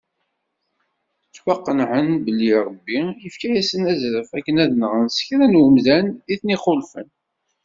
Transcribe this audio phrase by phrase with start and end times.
[1.27, 7.07] Ttwaqenɛen belli Ṛebbi yefka-asen azref akken ad nɣen sekra n umdan iten-ixulfen.